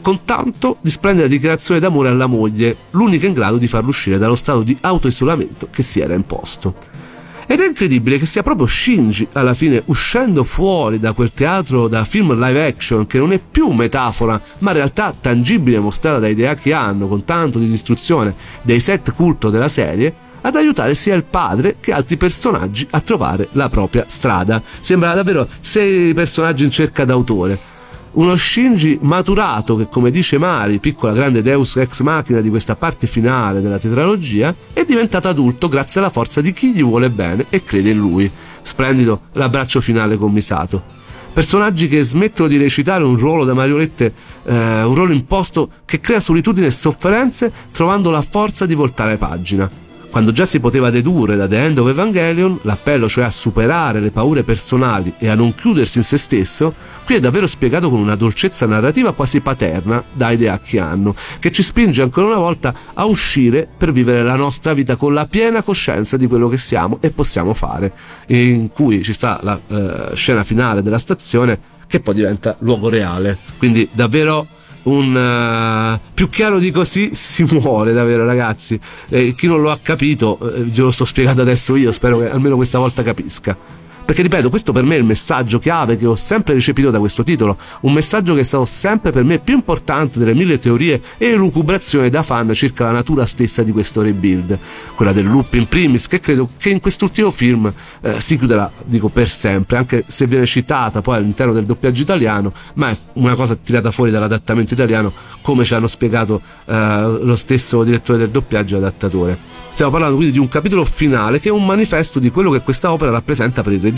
[0.00, 4.34] con tanto di splendida dichiarazione d'amore alla moglie, l'unica in grado di farlo uscire dallo
[4.34, 6.92] stato di autoisolamento che si era imposto.
[7.46, 12.04] Ed è incredibile che sia proprio Shinji alla fine uscendo fuori da quel teatro da
[12.04, 16.72] film live action che non è più metafora ma realtà tangibile mostrata da idee che
[16.72, 21.76] hanno con tanto di distruzione dei set culto della serie ad aiutare sia il padre
[21.80, 24.62] che altri personaggi a trovare la propria strada.
[24.80, 27.72] Sembra davvero sei personaggi in cerca d'autore
[28.14, 33.06] uno Shinji maturato che, come dice Mari, piccola grande deus ex machina di questa parte
[33.06, 37.64] finale della tetralogia, è diventato adulto grazie alla forza di chi gli vuole bene e
[37.64, 38.30] crede in lui.
[38.62, 41.02] Splendido l'abbraccio finale con Misato.
[41.32, 44.12] Personaggi che smettono di recitare un ruolo da marionette,
[44.44, 49.82] eh, un ruolo imposto che crea solitudine e sofferenze, trovando la forza di voltare pagina
[50.14, 54.12] quando già si poteva dedurre da The End of Evangelion, l'appello cioè a superare le
[54.12, 56.72] paure personali e a non chiudersi in se stesso,
[57.04, 61.50] qui è davvero spiegato con una dolcezza narrativa quasi paterna da idea che hanno, che
[61.50, 65.64] ci spinge ancora una volta a uscire per vivere la nostra vita con la piena
[65.64, 67.92] coscienza di quello che siamo e possiamo fare,
[68.28, 73.36] in cui ci sta la eh, scena finale della stazione che poi diventa luogo reale.
[73.58, 74.46] Quindi davvero
[74.84, 78.78] un uh, più chiaro di così si muore davvero ragazzi.
[79.08, 82.56] Eh, chi non lo ha capito eh, ve sto spiegando adesso io spero che almeno
[82.56, 83.56] questa volta capisca
[84.04, 87.22] perché ripeto, questo per me è il messaggio chiave che ho sempre recepito da questo
[87.22, 91.28] titolo, un messaggio che è stato sempre per me più importante delle mille teorie e
[91.28, 94.58] elucubrazioni da fan circa la natura stessa di questo rebuild,
[94.94, 99.08] quella del loop in primis, che credo che in quest'ultimo film eh, si chiuderà, dico
[99.08, 103.56] per sempre, anche se viene citata poi all'interno del doppiaggio italiano, ma è una cosa
[103.56, 108.78] tirata fuori dall'adattamento italiano, come ci hanno spiegato eh, lo stesso direttore del doppiaggio e
[108.78, 109.38] adattatore.
[109.74, 112.92] Stiamo parlando quindi di un capitolo finale che è un manifesto di quello che questa
[112.92, 113.93] opera rappresenta per il regista,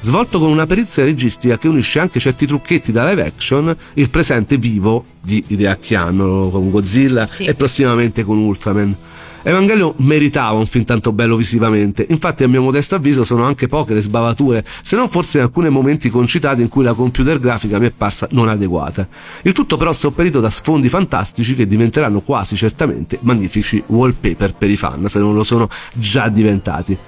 [0.00, 4.56] svolto con una perizia registica che unisce anche certi trucchetti da live action, il presente
[4.56, 7.44] vivo di Hideaki Anno con Godzilla Sì.
[7.44, 8.96] e prossimamente con Ultraman.
[9.42, 13.94] Evangelio meritava un film tanto bello visivamente, infatti a mio modesto avviso sono anche poche
[13.94, 17.86] le sbavature, se non forse in alcuni momenti concitati in cui la computer grafica mi
[17.86, 19.08] è parsa non adeguata.
[19.42, 24.76] Il tutto però sopperito da sfondi fantastici che diventeranno quasi certamente magnifici wallpaper per i
[24.76, 26.98] fan, se non lo sono già diventati.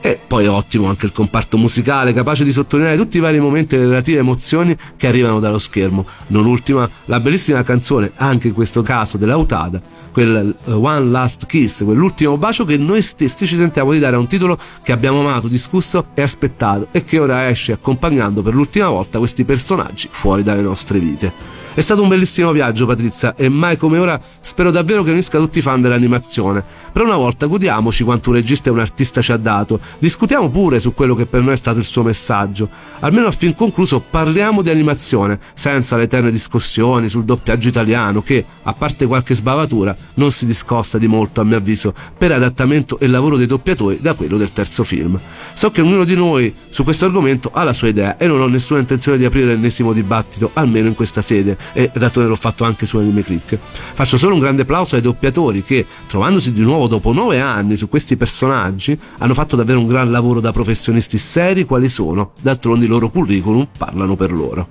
[0.00, 3.78] E poi ottimo anche il comparto musicale, capace di sottolineare tutti i vari momenti e
[3.78, 6.06] le relative emozioni che arrivano dallo schermo.
[6.28, 9.80] Non ultima la bellissima canzone, anche in questo caso dell'Autada,
[10.12, 14.20] quel eh, One Last Kiss, quell'ultimo bacio che noi stessi ci sentiamo di dare a
[14.20, 18.88] un titolo che abbiamo amato, discusso e aspettato e che ora esce accompagnando per l'ultima
[18.88, 21.57] volta questi personaggi fuori dalle nostre vite.
[21.78, 25.58] È stato un bellissimo viaggio, Patrizia, e mai come ora spero davvero che unisca tutti
[25.58, 26.60] i fan dell'animazione.
[26.92, 30.80] Per una volta godiamoci quanto un regista e un artista ci ha dato, discutiamo pure
[30.80, 32.68] su quello che per noi è stato il suo messaggio.
[32.98, 38.44] Almeno a fin concluso parliamo di animazione, senza le eterne discussioni sul doppiaggio italiano che,
[38.64, 43.06] a parte qualche sbavatura, non si discosta di molto, a mio avviso, per adattamento e
[43.06, 45.16] lavoro dei doppiatori da quello del terzo film.
[45.52, 48.48] So che ognuno di noi su questo argomento ha la sua idea e non ho
[48.48, 52.64] nessuna intenzione di aprire l'ennesimo dibattito, almeno in questa sede, e dato che l'ho fatto
[52.64, 53.58] anche su Anime Click.
[53.94, 57.88] Faccio solo un grande applauso ai doppiatori che, trovandosi di nuovo dopo nove anni su
[57.88, 62.88] questi personaggi, hanno fatto davvero un gran lavoro da professionisti seri quali sono, d'altronde i
[62.88, 64.68] loro curriculum parlano per loro.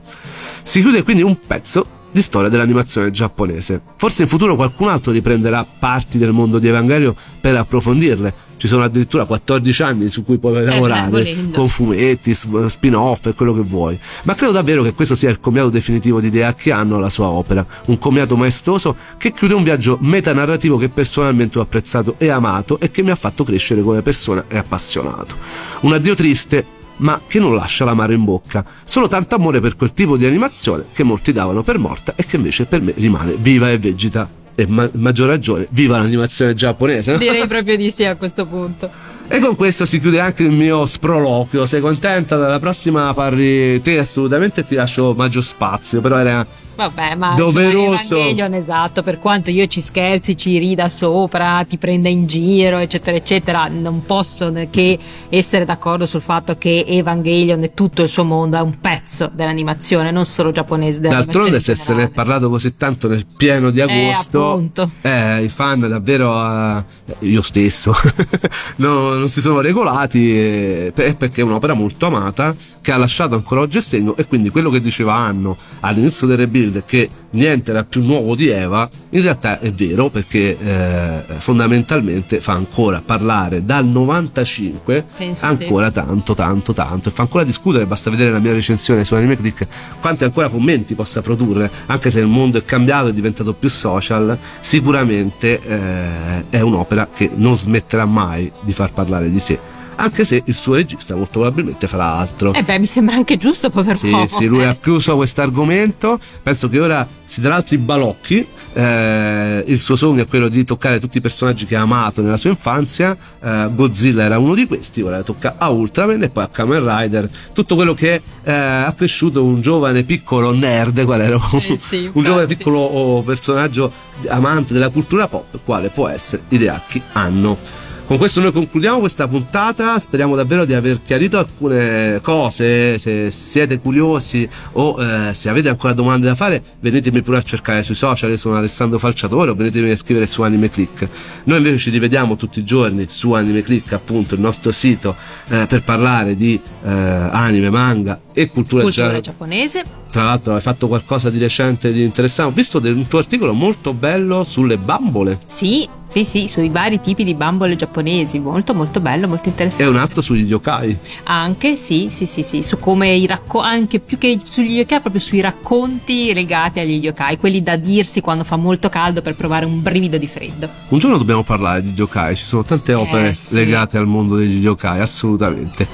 [0.62, 3.82] Si chiude quindi un pezzo di storia dell'animazione giapponese.
[3.96, 8.34] Forse in futuro qualcun altro riprenderà parti del mondo di Evangelio per approfondirle.
[8.58, 11.58] Ci sono addirittura 14 anni su cui puoi lavorare volendo.
[11.58, 13.98] con fumetti, spin-off e quello che vuoi.
[14.24, 17.28] Ma credo davvero che questo sia il commiato definitivo di idea che hanno alla sua
[17.28, 17.66] opera.
[17.86, 22.90] Un commiato maestoso che chiude un viaggio metanarrativo che personalmente ho apprezzato e amato e
[22.90, 25.36] che mi ha fatto crescere come persona e appassionato.
[25.82, 28.66] Un addio triste ma che non lascia l'amaro in bocca.
[28.84, 32.38] Solo tanto amore per quel tipo di animazione che molti davano per morta e che
[32.38, 34.28] invece per me rimane viva e vegeta.
[34.60, 37.12] E ma- maggior ragione, viva l'animazione giapponese.
[37.12, 37.18] no?
[37.20, 38.90] Direi proprio di sì a questo punto.
[39.28, 41.68] E con questo si chiude anche il mio sproloquio.
[41.68, 42.38] Sei contenta?
[42.38, 46.44] Dalla prossima parli te assolutamente ti lascio maggior spazio, però era
[46.78, 48.20] Vabbè, ma Doveroso.
[48.54, 53.68] esatto, per quanto io ci scherzi, ci rida sopra, ti prenda in giro, eccetera, eccetera,
[53.68, 54.98] non posso che
[55.30, 60.12] essere d'accordo sul fatto che Evangelion e tutto il suo mondo è un pezzo dell'animazione,
[60.12, 61.00] non solo giapponese.
[61.00, 64.92] D'altronde, se se ne è parlato così tanto nel pieno di agosto, appunto.
[65.02, 66.32] eh, i fan davvero,
[66.78, 66.84] eh,
[67.22, 67.92] io stesso,
[68.78, 73.36] no- non si sono regolati eh, per- perché è un'opera molto amata che ha lasciato
[73.36, 77.10] ancora oggi il segno e quindi quello che diceva Anno all'inizio del rebuild Rebuild che
[77.32, 83.02] niente era più nuovo di Eva, in realtà è vero perché eh, fondamentalmente fa ancora
[83.04, 85.64] parlare dal 95 Pensate.
[85.64, 89.38] ancora tanto tanto tanto e fa ancora discutere, basta vedere la mia recensione su Anime
[89.38, 89.68] Click
[90.00, 94.38] quanti ancora commenti possa produrre, anche se il mondo è cambiato, è diventato più social,
[94.60, 99.76] sicuramente eh, è un'opera che non smetterà mai di far parlare di sé.
[100.00, 102.54] Anche se il suo regista molto probabilmente farà altro.
[102.54, 104.28] Eh beh, mi sembra anche giusto poter Sì, poco.
[104.28, 106.20] sì, lui ha chiuso questo argomento.
[106.44, 108.46] Penso che ora si darà altri balocchi.
[108.74, 112.38] Eh, il suo sogno è quello di toccare tutti i personaggi che ha amato nella
[112.38, 113.18] sua infanzia.
[113.44, 117.30] Eh, Godzilla era uno di questi, ora tocca a Ultraman e poi a Kamen Rider.
[117.54, 121.40] Tutto quello che eh, ha cresciuto un giovane piccolo nerd, qual era?
[121.54, 123.92] Eh sì, un giovane piccolo oh, personaggio
[124.28, 127.86] amante della cultura pop, quale può essere Hideaki Anno.
[128.08, 133.80] Con questo noi concludiamo questa puntata, speriamo davvero di aver chiarito alcune cose, se siete
[133.80, 138.30] curiosi o eh, se avete ancora domande da fare venitemi pure a cercare sui social,
[138.30, 141.06] io sono Alessandro Falciatore o venitemi a scrivere su Anime Click.
[141.44, 145.14] Noi invece ci rivediamo tutti i giorni su Anime Click, appunto il nostro sito,
[145.50, 149.84] eh, per parlare di eh, anime, manga e cultura, Cultura gia- giapponese.
[150.10, 152.52] Tra l'altro hai fatto qualcosa di recente, di interessante.
[152.52, 157.02] Ho visto del- un tuo articolo molto bello sulle bambole Sì, sì, sì, sui vari
[157.02, 158.40] tipi di bambole giapponesi.
[158.40, 159.86] Molto, molto bello, molto e interessante.
[159.92, 160.98] un altro sugli yokai.
[161.24, 165.22] Anche, sì, sì, sì, sì, su come i racconti, anche più che sugli yokai, proprio
[165.22, 169.82] sui racconti legati agli yokai, quelli da dirsi quando fa molto caldo per provare un
[169.82, 170.70] brivido di freddo.
[170.90, 173.56] Un giorno dobbiamo parlare di yokai, ci sono tante opere Eh, sì.
[173.56, 175.88] legate al mondo degli yokai, assolutamente.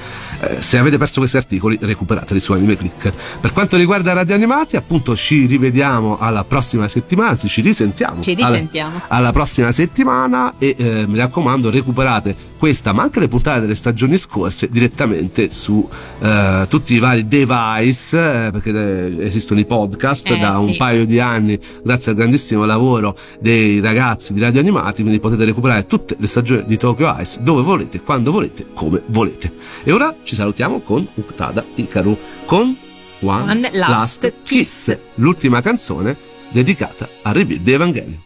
[0.44, 3.12] Eh, se avete perso questi articoli, recuperateli su Anime Click.
[3.40, 8.22] Per quanto riguarda Radio Animati, appunto, ci rivediamo alla prossima settimana, anzi, ci risentiamo.
[8.22, 9.00] Ci alla- risentiamo.
[9.08, 14.16] alla prossima settimana e eh, mi raccomando recuperate questa ma anche le puntate delle stagioni
[14.16, 15.86] scorse direttamente su
[16.18, 20.76] eh, tutti i vari device eh, perché eh, esistono i podcast da un sì.
[20.78, 25.84] paio di anni grazie al grandissimo lavoro dei ragazzi di Radio Animati quindi potete recuperare
[25.84, 30.33] tutte le stagioni di Tokyo Ice dove volete, quando volete, come volete e ora ci
[30.34, 32.16] salutiamo con Uktada Ikaru
[32.46, 32.76] con
[33.22, 34.96] One, One Last Kiss.
[35.16, 36.16] l'ultima canzone
[36.50, 38.22] dedicata a Rebuild Evangelion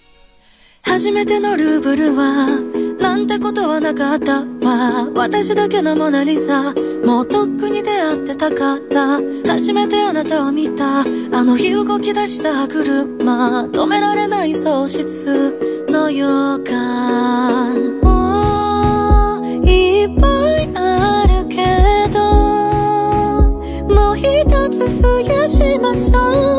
[0.82, 2.46] 初めてのルーブルは
[2.98, 6.72] なんてことはなかったわ私だけのモナリザ
[7.04, 9.18] もうとっくに出会ってたから
[9.52, 11.04] 初めてあなたを見たあ
[11.44, 16.26] の日動き出した車止められない喪失の予
[16.64, 17.87] 感
[25.48, 26.57] しましょう。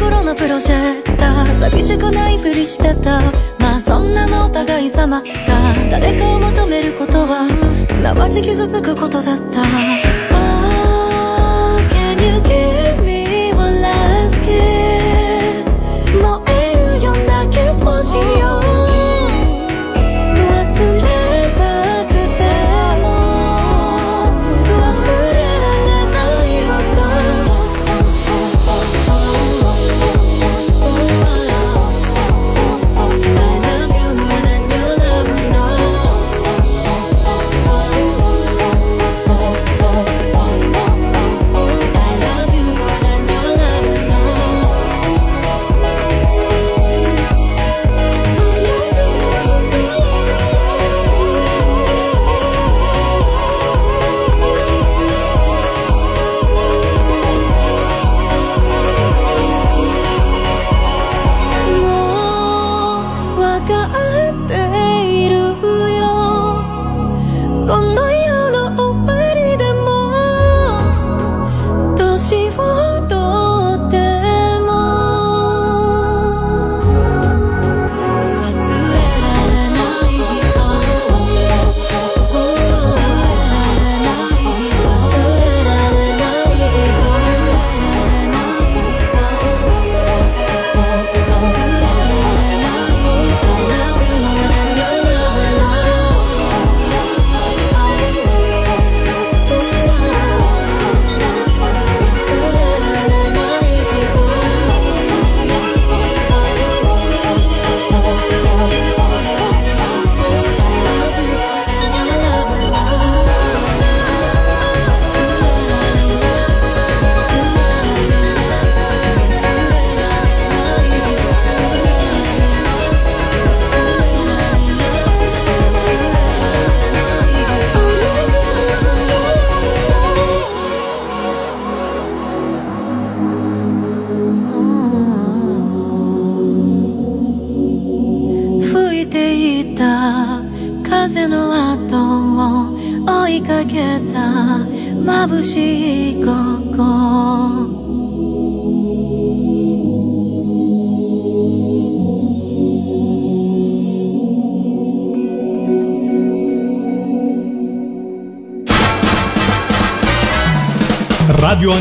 [0.00, 3.20] 心のプロジェクター寂しくないふりしてた。
[3.58, 5.26] まあそんなのお互い様が
[5.90, 7.46] 誰かを求めることは
[7.90, 9.60] すなわち傷つくことだった。
[10.32, 14.99] Oh, can you give me one last kiss?